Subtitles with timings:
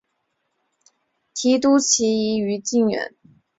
[1.35, 3.13] 提督旗移于靖远。